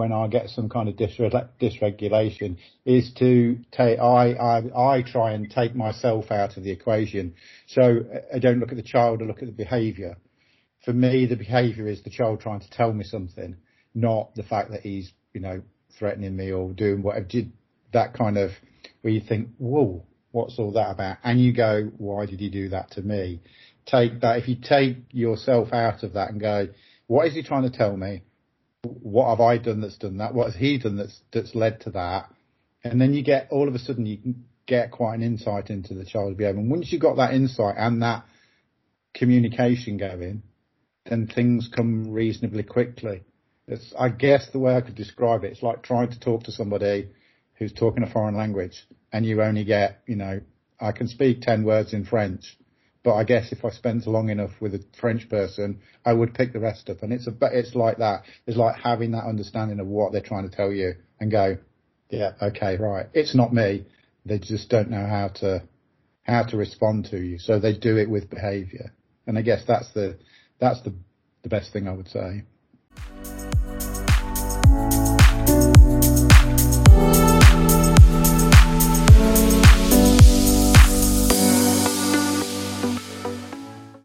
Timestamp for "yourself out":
25.10-26.02